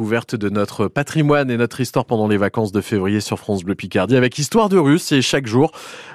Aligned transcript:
découverte 0.00 0.34
de 0.34 0.48
notre 0.48 0.88
patrimoine 0.88 1.50
et 1.50 1.58
notre 1.58 1.78
histoire 1.78 2.06
pendant 2.06 2.26
les 2.26 2.38
vacances 2.38 2.72
de 2.72 2.80
février 2.80 3.20
sur 3.20 3.38
France 3.38 3.64
Bleu 3.64 3.74
Picardie 3.74 4.16
avec 4.16 4.38
Histoire 4.38 4.70
de 4.70 4.78
rue. 4.78 4.98
C'est 4.98 5.20
chaque 5.20 5.46
jour 5.46 5.72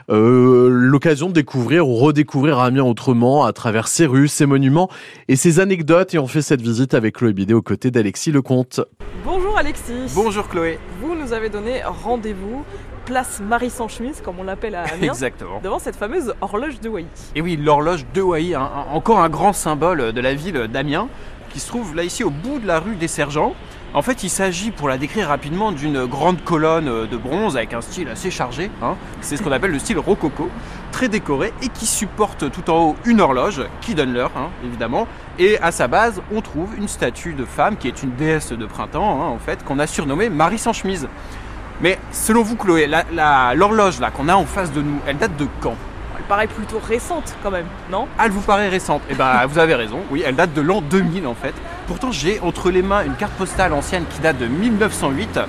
euh, 0.09 0.69
l'occasion 0.71 1.27
de 1.27 1.33
découvrir 1.33 1.87
ou 1.87 1.93
redécouvrir 1.97 2.57
Amiens 2.57 2.83
autrement 2.83 3.45
à 3.45 3.53
travers 3.53 3.87
ses 3.87 4.07
rues, 4.07 4.27
ses 4.27 4.47
monuments 4.47 4.89
et 5.27 5.35
ses 5.35 5.59
anecdotes. 5.59 6.15
Et 6.15 6.17
on 6.17 6.25
fait 6.25 6.41
cette 6.41 6.63
visite 6.63 6.95
avec 6.95 7.17
Chloé 7.17 7.33
Bidet 7.33 7.53
aux 7.53 7.61
côtés 7.61 7.91
d'Alexis 7.91 8.31
Lecomte. 8.31 8.81
Bonjour 9.23 9.55
Alexis. 9.55 10.11
Bonjour 10.15 10.47
Chloé. 10.49 10.79
Vous 10.99 11.13
nous 11.13 11.31
avez 11.31 11.49
donné 11.49 11.83
rendez-vous 11.85 12.63
place 13.05 13.39
Marie 13.39 13.69
sans 13.69 13.87
chemise, 13.87 14.19
comme 14.19 14.39
on 14.39 14.43
l'appelle 14.45 14.73
à 14.73 14.85
Amiens, 14.95 15.09
Exactement. 15.13 15.61
devant 15.63 15.77
cette 15.77 15.95
fameuse 15.95 16.33
horloge 16.41 16.79
de 16.79 16.89
Wailly. 16.89 17.05
Et 17.35 17.41
oui, 17.41 17.55
l'horloge 17.55 18.03
de 18.15 18.23
un- 18.55 18.85
encore 18.91 19.19
un 19.19 19.29
grand 19.29 19.53
symbole 19.53 20.11
de 20.11 20.21
la 20.21 20.33
ville 20.33 20.67
d'Amiens, 20.73 21.07
qui 21.53 21.59
se 21.59 21.67
trouve 21.67 21.95
là 21.95 22.03
ici 22.03 22.23
au 22.23 22.31
bout 22.31 22.57
de 22.59 22.65
la 22.67 22.79
rue 22.79 22.95
des 22.95 23.07
Sergents. 23.07 23.53
En 23.95 24.01
fait, 24.01 24.23
il 24.23 24.29
s'agit, 24.29 24.71
pour 24.71 24.89
la 24.89 24.97
décrire 24.97 25.29
rapidement, 25.29 25.71
d'une 25.71 26.05
grande 26.05 26.43
colonne 26.43 27.07
de 27.07 27.15
bronze 27.17 27.55
avec 27.55 27.73
un 27.73 27.79
style 27.79 28.09
assez 28.09 28.29
chargé. 28.29 28.69
hein. 28.83 28.95
C'est 29.21 29.37
ce 29.37 29.41
qu'on 29.41 29.53
appelle 29.53 29.71
le 29.71 29.79
style 29.79 29.99
rococo, 29.99 30.49
très 30.91 31.07
décoré 31.07 31.53
et 31.63 31.69
qui 31.69 31.85
supporte 31.85 32.51
tout 32.51 32.69
en 32.69 32.89
haut 32.89 32.95
une 33.05 33.21
horloge 33.21 33.61
qui 33.79 33.95
donne 33.95 34.11
l'heure, 34.11 34.31
hein, 34.35 34.49
évidemment. 34.65 35.07
Et 35.39 35.57
à 35.61 35.71
sa 35.71 35.87
base, 35.87 36.21
on 36.33 36.41
trouve 36.41 36.75
une 36.77 36.89
statue 36.89 37.31
de 37.31 37.45
femme 37.45 37.77
qui 37.77 37.87
est 37.87 38.03
une 38.03 38.13
déesse 38.15 38.51
de 38.51 38.65
printemps, 38.65 39.21
hein, 39.23 39.27
en 39.27 39.39
fait, 39.39 39.63
qu'on 39.63 39.79
a 39.79 39.87
surnommée 39.87 40.27
Marie 40.27 40.59
sans 40.59 40.73
chemise. 40.73 41.07
Mais 41.79 41.97
selon 42.11 42.43
vous, 42.43 42.57
Chloé, 42.57 42.89
l'horloge 43.55 44.01
là 44.01 44.11
qu'on 44.11 44.27
a 44.27 44.35
en 44.35 44.45
face 44.45 44.73
de 44.73 44.81
nous, 44.81 44.99
elle 45.07 45.17
date 45.17 45.37
de 45.37 45.47
quand? 45.61 45.75
Elle 46.17 46.23
paraît 46.25 46.47
plutôt 46.47 46.81
récente 46.85 47.33
quand 47.41 47.51
même, 47.51 47.67
non? 47.89 48.09
Elle 48.21 48.31
vous 48.31 48.41
paraît 48.41 48.67
récente 48.67 49.03
Eh 49.09 49.15
ben, 49.15 49.45
vous 49.45 49.57
avez 49.57 49.75
raison. 49.75 49.99
Oui, 50.11 50.21
elle 50.25 50.35
date 50.35 50.53
de 50.53 50.61
l'an 50.61 50.81
2000 50.81 51.27
en 51.27 51.33
fait. 51.35 51.53
Pourtant, 51.87 52.11
j'ai 52.11 52.39
entre 52.39 52.71
les 52.71 52.81
mains 52.81 53.05
une 53.05 53.15
carte 53.15 53.33
postale 53.33 53.71
ancienne 53.71 54.05
qui 54.09 54.19
date 54.19 54.39
de 54.39 54.47
1908 54.47 55.39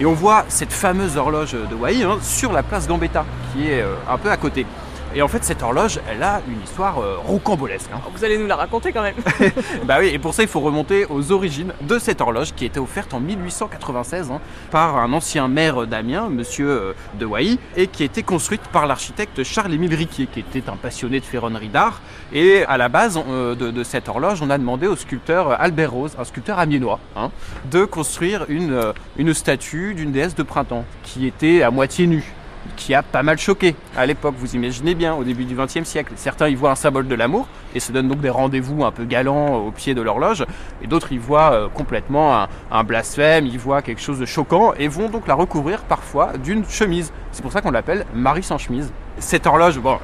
et 0.00 0.06
on 0.06 0.12
voit 0.12 0.44
cette 0.48 0.72
fameuse 0.72 1.16
horloge 1.16 1.52
de 1.52 1.74
Wailly 1.74 2.04
hein, 2.04 2.18
sur 2.22 2.52
la 2.52 2.62
place 2.62 2.86
Gambetta 2.86 3.24
qui 3.52 3.68
est 3.68 3.82
euh, 3.82 3.94
un 4.08 4.16
peu 4.16 4.30
à 4.30 4.36
côté. 4.36 4.66
Et 5.14 5.22
en 5.22 5.28
fait, 5.28 5.42
cette 5.42 5.62
horloge, 5.62 5.98
elle 6.08 6.22
a 6.22 6.40
une 6.48 6.62
histoire 6.62 6.98
euh, 7.00 7.16
rocambolesque. 7.18 7.90
hein. 7.92 8.00
Vous 8.14 8.24
allez 8.24 8.38
nous 8.38 8.46
la 8.46 8.54
raconter 8.56 8.92
quand 8.92 9.02
même. 9.02 9.16
Bah 9.84 9.96
oui, 9.98 10.08
et 10.08 10.18
pour 10.20 10.34
ça, 10.34 10.42
il 10.42 10.48
faut 10.48 10.60
remonter 10.60 11.04
aux 11.10 11.32
origines 11.32 11.72
de 11.82 11.98
cette 11.98 12.20
horloge 12.20 12.52
qui 12.54 12.64
été 12.64 12.78
offerte 12.78 13.12
en 13.12 13.18
1896 13.20 14.30
hein, 14.30 14.40
par 14.70 14.96
un 14.98 15.12
ancien 15.12 15.48
maire 15.48 15.86
d'Amiens, 15.86 16.28
monsieur 16.28 16.68
euh, 16.70 16.92
de 17.18 17.26
Wailly, 17.26 17.58
et 17.76 17.88
qui 17.88 18.02
a 18.04 18.06
été 18.06 18.22
construite 18.22 18.62
par 18.72 18.86
l'architecte 18.86 19.42
Charles-Émile 19.42 19.94
Riquier, 19.94 20.26
qui 20.26 20.40
était 20.40 20.68
un 20.70 20.76
passionné 20.76 21.18
de 21.18 21.24
ferronnerie 21.24 21.68
d'art. 21.68 22.00
Et 22.32 22.64
à 22.64 22.76
la 22.76 22.88
base 22.88 23.18
euh, 23.28 23.56
de, 23.56 23.70
de 23.72 23.82
cette 23.82 24.08
horloge, 24.08 24.40
on 24.42 24.50
a 24.50 24.58
demandé 24.58 24.86
au 24.86 24.94
sculpteur 24.94 25.60
Albert 25.60 25.90
Rose, 25.90 26.14
un 26.18 26.24
sculpteur 26.24 26.60
amiénois, 26.60 27.00
hein, 27.16 27.30
de 27.70 27.84
construire 27.84 28.44
une, 28.48 28.72
euh, 28.72 28.92
une 29.16 29.34
statue 29.34 29.94
d'une 29.94 30.12
déesse 30.12 30.36
de 30.36 30.44
printemps 30.44 30.84
qui 31.02 31.26
était 31.26 31.62
à 31.62 31.70
moitié 31.72 32.06
nue 32.06 32.32
qui 32.76 32.94
a 32.94 33.02
pas 33.02 33.22
mal 33.22 33.38
choqué 33.38 33.74
à 33.96 34.06
l'époque, 34.06 34.34
vous 34.38 34.54
imaginez 34.54 34.94
bien, 34.94 35.14
au 35.14 35.24
début 35.24 35.44
du 35.44 35.54
XXe 35.54 35.84
siècle. 35.84 36.12
Certains 36.16 36.48
y 36.48 36.54
voient 36.54 36.70
un 36.70 36.76
symbole 36.76 37.08
de 37.08 37.14
l'amour 37.14 37.48
et 37.74 37.80
se 37.80 37.92
donnent 37.92 38.08
donc 38.08 38.20
des 38.20 38.30
rendez-vous 38.30 38.84
un 38.84 38.90
peu 38.90 39.04
galants 39.04 39.56
au 39.56 39.70
pied 39.70 39.94
de 39.94 40.02
l'horloge, 40.02 40.44
et 40.82 40.86
d'autres 40.86 41.12
y 41.12 41.18
voient 41.18 41.52
euh, 41.52 41.68
complètement 41.68 42.36
un, 42.36 42.48
un 42.70 42.84
blasphème, 42.84 43.46
y 43.46 43.56
voient 43.56 43.82
quelque 43.82 44.00
chose 44.00 44.18
de 44.18 44.26
choquant 44.26 44.74
et 44.74 44.88
vont 44.88 45.08
donc 45.08 45.26
la 45.26 45.34
recouvrir 45.34 45.82
parfois 45.82 46.36
d'une 46.36 46.64
chemise. 46.68 47.12
C'est 47.32 47.42
pour 47.42 47.52
ça 47.52 47.60
qu'on 47.60 47.70
l'appelle 47.70 48.06
Marie 48.14 48.42
sans 48.42 48.58
chemise. 48.58 48.92
Cette 49.18 49.46
horloge, 49.46 49.78
bon, 49.78 49.98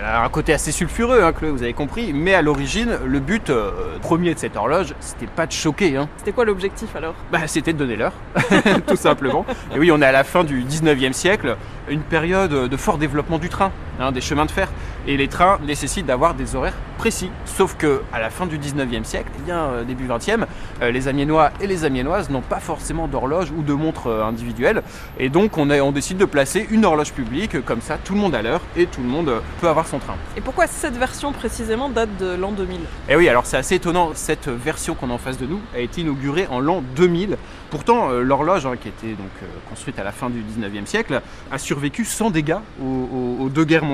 elle 0.00 0.06
a 0.06 0.24
un 0.24 0.28
côté 0.30 0.54
assez 0.54 0.72
sulfureux, 0.72 1.22
hein, 1.22 1.32
Chloé, 1.32 1.50
vous 1.50 1.62
avez 1.62 1.74
compris, 1.74 2.14
mais 2.14 2.32
à 2.32 2.40
l'origine, 2.40 2.98
le 3.04 3.20
but 3.20 3.50
euh, 3.50 3.98
premier 4.00 4.32
de 4.32 4.38
cette 4.38 4.56
horloge, 4.56 4.94
c'était 5.00 5.26
pas 5.26 5.46
de 5.46 5.52
choquer, 5.52 5.96
hein. 5.98 6.08
C'était 6.16 6.32
quoi 6.32 6.46
l'objectif 6.46 6.96
alors? 6.96 7.14
Bah, 7.30 7.40
c'était 7.46 7.74
de 7.74 7.78
donner 7.78 7.96
l'heure, 7.96 8.14
tout 8.86 8.96
simplement. 8.96 9.44
Et 9.74 9.78
oui, 9.78 9.92
on 9.92 10.00
est 10.00 10.06
à 10.06 10.12
la 10.12 10.24
fin 10.24 10.42
du 10.42 10.64
19e 10.64 11.12
siècle, 11.12 11.56
une 11.88 12.00
période 12.00 12.50
de 12.50 12.76
fort 12.78 12.96
développement 12.96 13.38
du 13.38 13.50
train, 13.50 13.72
hein, 14.00 14.12
des 14.12 14.20
chemins 14.20 14.46
de 14.46 14.50
fer. 14.50 14.68
Et 15.06 15.16
les 15.16 15.28
trains 15.28 15.58
nécessitent 15.64 16.06
d'avoir 16.06 16.34
des 16.34 16.56
horaires 16.56 16.74
précis. 16.98 17.30
Sauf 17.46 17.76
que 17.76 18.02
à 18.12 18.20
la 18.20 18.28
fin 18.30 18.46
du 18.46 18.58
19e 18.58 19.04
siècle, 19.04 19.30
eh 19.38 19.42
bien 19.42 19.58
euh, 19.58 19.84
début 19.84 20.06
20e, 20.06 20.44
euh, 20.82 20.90
les 20.90 21.08
Amiénois 21.08 21.50
et 21.60 21.66
les 21.66 21.84
Amiénoises 21.86 22.28
n'ont 22.28 22.42
pas 22.42 22.60
forcément 22.60 23.08
d'horloge 23.08 23.50
ou 23.56 23.62
de 23.62 23.72
montre 23.72 24.08
euh, 24.08 24.24
individuelle. 24.24 24.82
Et 25.18 25.30
donc 25.30 25.56
on, 25.56 25.70
a- 25.70 25.80
on 25.80 25.92
décide 25.92 26.18
de 26.18 26.26
placer 26.26 26.66
une 26.70 26.84
horloge 26.84 27.12
publique, 27.12 27.64
comme 27.64 27.80
ça 27.80 27.96
tout 27.96 28.12
le 28.14 28.20
monde 28.20 28.34
a 28.34 28.42
l'heure 28.42 28.60
et 28.76 28.84
tout 28.86 29.00
le 29.00 29.08
monde 29.08 29.30
euh, 29.30 29.40
peut 29.62 29.68
avoir 29.68 29.86
son 29.86 29.98
train. 29.98 30.14
Et 30.36 30.42
pourquoi 30.42 30.66
cette 30.66 30.96
version 30.98 31.32
précisément 31.32 31.88
date 31.88 32.10
de 32.18 32.34
l'an 32.34 32.52
2000 32.52 32.76
Et 32.80 32.82
Eh 33.10 33.16
oui, 33.16 33.28
alors 33.30 33.46
c'est 33.46 33.56
assez 33.56 33.76
étonnant, 33.76 34.10
cette 34.14 34.48
version 34.48 34.94
qu'on 34.94 35.08
a 35.10 35.14
en 35.14 35.18
face 35.18 35.38
de 35.38 35.46
nous 35.46 35.60
a 35.74 35.78
été 35.80 36.02
inaugurée 36.02 36.46
en 36.50 36.60
l'an 36.60 36.82
2000. 36.96 37.38
Pourtant, 37.70 38.10
l'horloge, 38.10 38.66
hein, 38.66 38.74
qui 38.80 38.88
était 38.88 39.14
donc 39.14 39.30
construite 39.68 39.98
à 40.00 40.04
la 40.04 40.10
fin 40.12 40.28
du 40.28 40.40
19e 40.42 40.86
siècle, 40.86 41.20
a 41.52 41.58
survécu 41.58 42.04
sans 42.04 42.30
dégâts 42.30 42.56
aux, 42.82 42.84
aux- 42.84 43.44
aux 43.44 43.48
deux 43.48 43.64
guerres 43.64 43.84
mondiales. 43.84 43.89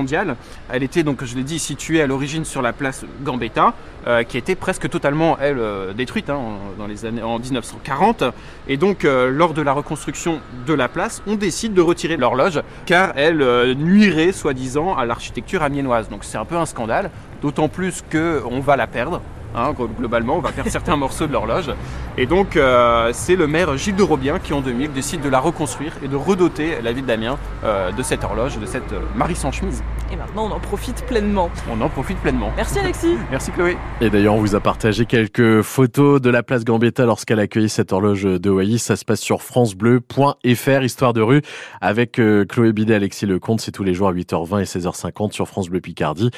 Elle 0.70 0.82
était 0.82 1.02
donc, 1.02 1.24
je 1.24 1.36
l'ai 1.36 1.42
dit, 1.42 1.58
située 1.58 2.02
à 2.02 2.06
l'origine 2.06 2.44
sur 2.44 2.62
la 2.62 2.72
place 2.72 3.04
Gambetta, 3.22 3.74
euh, 4.06 4.22
qui 4.22 4.38
été 4.38 4.54
presque 4.54 4.88
totalement, 4.88 5.36
elle, 5.40 5.58
euh, 5.58 5.92
détruite 5.92 6.30
hein, 6.30 6.36
en, 6.36 6.78
dans 6.78 6.86
les 6.86 7.04
années, 7.04 7.22
en 7.22 7.38
1940. 7.38 8.24
Et 8.68 8.76
donc, 8.76 9.04
euh, 9.04 9.30
lors 9.30 9.54
de 9.54 9.62
la 9.62 9.72
reconstruction 9.72 10.40
de 10.66 10.74
la 10.74 10.88
place, 10.88 11.22
on 11.26 11.34
décide 11.34 11.74
de 11.74 11.80
retirer 11.80 12.16
l'horloge, 12.16 12.60
car 12.84 13.12
elle 13.16 13.74
nuirait, 13.74 14.32
soi-disant, 14.32 14.94
à 14.96 15.04
l'architecture 15.04 15.62
amiénoise. 15.62 16.08
Donc 16.08 16.24
c'est 16.24 16.38
un 16.38 16.44
peu 16.44 16.56
un 16.56 16.66
scandale, 16.66 17.10
d'autant 17.42 17.68
plus 17.68 18.02
qu'on 18.10 18.60
va 18.60 18.76
la 18.76 18.86
perdre. 18.86 19.20
Hein, 19.56 19.72
glo- 19.72 19.88
globalement, 19.98 20.36
on 20.36 20.40
va 20.40 20.52
perdre 20.52 20.70
certains 20.70 20.96
morceaux 21.04 21.26
de 21.26 21.32
l'horloge. 21.32 21.70
Et 22.18 22.26
donc, 22.26 22.56
euh, 22.56 23.10
c'est 23.14 23.36
le 23.36 23.46
maire 23.46 23.76
Gilles 23.76 23.96
de 23.96 24.02
Robien 24.02 24.38
qui, 24.38 24.52
en 24.52 24.60
2000, 24.60 24.92
décide 24.92 25.22
de 25.22 25.28
la 25.28 25.40
reconstruire 25.40 25.92
et 26.04 26.08
de 26.08 26.16
redoter 26.16 26.82
la 26.82 26.92
ville 26.92 27.06
d'Amiens 27.06 27.38
euh, 27.64 27.90
de 27.90 28.02
cette 28.02 28.22
horloge, 28.22 28.58
de 28.58 28.66
cette 28.66 28.92
euh, 28.92 29.00
Marie 29.16 29.34
sans 29.34 29.50
chemise. 29.52 29.82
Et 30.12 30.16
maintenant 30.16 30.46
on 30.46 30.52
en 30.52 30.60
profite 30.60 31.04
pleinement. 31.06 31.50
On 31.72 31.80
en 31.80 31.88
profite 31.88 32.18
pleinement. 32.18 32.52
Merci 32.56 32.78
Alexis 32.78 33.16
Merci 33.30 33.50
Chloé. 33.50 33.76
Et 34.00 34.08
d'ailleurs, 34.10 34.34
on 34.34 34.40
vous 34.40 34.54
a 34.54 34.60
partagé 34.60 35.04
quelques 35.06 35.62
photos 35.62 36.20
de 36.20 36.30
la 36.30 36.42
place 36.44 36.64
Gambetta 36.64 37.04
lorsqu'elle 37.06 37.40
a 37.40 37.42
accueilli 37.42 37.68
cette 37.68 37.92
horloge 37.92 38.22
de 38.22 38.50
Wailly. 38.50 38.78
Ça 38.78 38.94
se 38.96 39.04
passe 39.04 39.20
sur 39.20 39.42
francebleu.fr, 39.42 40.82
histoire 40.82 41.12
de 41.12 41.22
rue, 41.22 41.42
avec 41.80 42.18
euh, 42.20 42.44
Chloé 42.44 42.72
Bidet, 42.72 42.94
Alexis 42.94 43.26
Lecomte. 43.26 43.60
C'est 43.60 43.72
tous 43.72 43.84
les 43.84 43.94
jours 43.94 44.08
à 44.08 44.12
8h20 44.12 44.60
et 44.60 44.64
16h50 44.64 45.32
sur 45.32 45.48
France 45.48 45.68
Bleu 45.68 45.80
Picardie. 45.80 46.30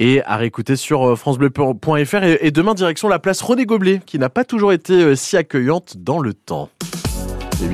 Et 0.00 0.22
à 0.24 0.38
réécouter 0.38 0.76
sur 0.76 1.06
euh, 1.06 1.14
francebleu.fr. 1.14 2.22
Et, 2.22 2.50
demain, 2.50 2.74
direction 2.74 3.06
la 3.08 3.18
place 3.18 3.42
René 3.42 3.66
Goblet, 3.66 4.00
qui 4.04 4.18
n'a 4.18 4.30
pas 4.30 4.44
toujours 4.44 4.72
été 4.72 4.94
euh, 4.94 5.14
si 5.14 5.36
accueillante 5.36 5.98
dans 5.98 6.18
le 6.20 6.32
temps. 6.32 6.70